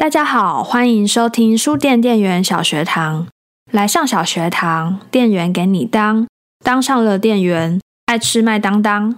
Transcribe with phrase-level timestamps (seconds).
[0.00, 3.26] 大家好，欢迎收听书店店员小学堂。
[3.70, 6.26] 来上小学堂，店员给你当，
[6.64, 9.14] 当上了店员，爱吃麦当当。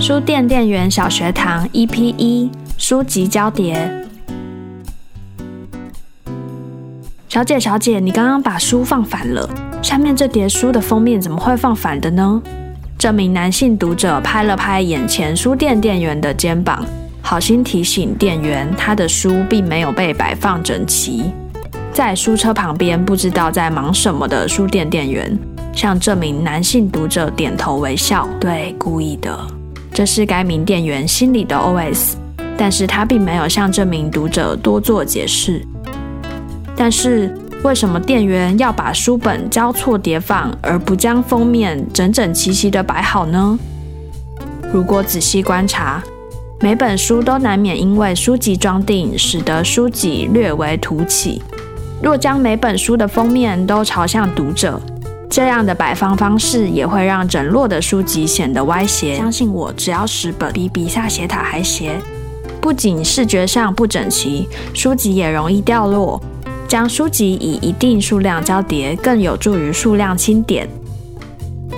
[0.00, 4.06] 书店店员小学堂 EP 一书籍交叠。
[7.28, 9.50] 小姐，小姐，你刚刚把书放反了。
[9.82, 12.40] 下面这叠书的封面怎么会放反的呢？
[12.98, 16.84] 这名男性读者拍了拍眼前书店店员的肩膀，
[17.22, 21.32] 好心提醒店员，他的书并没有被摆放整齐。
[21.92, 25.36] 在书车旁边不知道在忙什么的书店店员，
[25.72, 29.36] 向这名男性读者点头微笑，对，故意的。
[29.92, 32.12] 这是该名店员心里的 OS，
[32.56, 35.64] 但是他并没有向这名读者多做解释。
[36.76, 37.34] 但是。
[37.62, 43.58] 为什么店员要把书本交错叠放，而不将封面整整齐齐地摆好呢？
[44.72, 46.02] 如果仔细观察，
[46.60, 51.42] 每本书都难免因为书籍装订使得书籍略为凸起。
[52.02, 54.80] 若将每本书的封面都朝向读者，
[55.28, 59.16] 这样的摆放方式也会让整摞的书籍显得歪斜。
[59.16, 62.00] 相信我，只要十本比比萨斜塔还斜，
[62.58, 66.18] 不仅视觉上不整齐，书籍也容易掉落。
[66.70, 70.68] 将书籍以一定数量交叠，更有助于数量清点。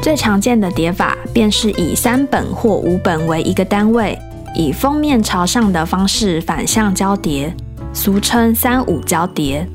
[0.03, 4.19] 最常见的叠法便是以三本或五本为一个单位，
[4.55, 7.51] 以封面朝上的方式反向交叠，
[7.95, 9.67] 俗称三五交叠。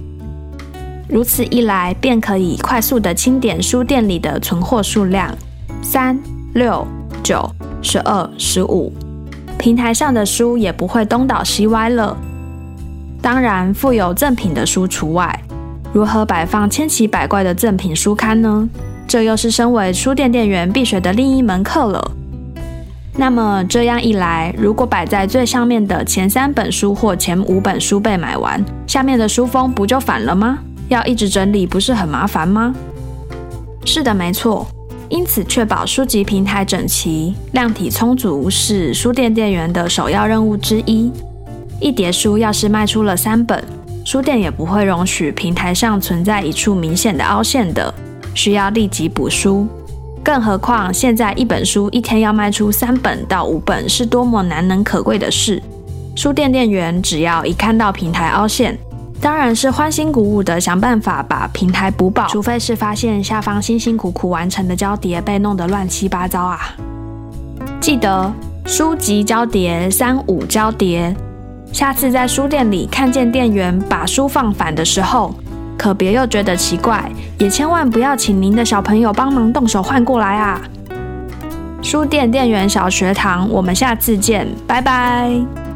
[1.10, 5.36] 如此一来，便可以快速的清点书店里的存货数量：
[5.82, 6.16] 三、
[6.54, 6.86] 六、
[7.23, 7.50] 九、
[7.82, 8.94] 十二、十五。
[9.58, 12.16] 平台上的书也不会东倒西歪了。
[13.22, 15.40] 当然，附有赠品的书除外。
[15.94, 18.70] 如何摆放千奇百怪的赠品书刊呢？
[19.08, 22.12] 这又是身为书店店员必学的另一门课了。
[23.16, 30.60] 那么这样一来，如果摆在最上面的前三本书或前五本书被买完，下面的书封不就反了吗？
[30.89, 32.76] 要一直整理，不是很麻烦吗？
[33.86, 34.67] 是的，没错。
[35.10, 41.11] 因此，确保书籍平台整齐、量体充足，是书店店员的首要任务之一。
[41.80, 43.64] 一叠书要是卖出了三本，
[44.04, 47.93] 书店也不会容许平台上存在一处明显的凹陷的，
[48.33, 49.67] 需要立即补书。
[50.23, 55.61] 更何况现在一本书一天要卖出三本到五本，是多么难能可贵的事。
[56.16, 58.76] 书店店员只要一看到平台凹陷，
[59.21, 66.76] 当然是欢欣鼓舞的想办法把平台补饱，除非是发现下方辛辛苦苦完成的交叠被弄得乱七八糟啊！
[67.80, 68.33] 记得
[68.66, 71.16] 书籍交叠三五交叠。
[71.72, 75.33] 下次在书店里看见店员把书放反的时候，
[75.78, 80.60] 可别又觉得奇怪，也千万不要请您的小朋友帮忙动手换过来啊！
[81.83, 85.67] 书店店员小学堂，我们下次见，拜拜。